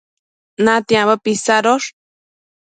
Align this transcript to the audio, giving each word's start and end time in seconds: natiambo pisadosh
natiambo 0.63 1.15
pisadosh 1.23 1.87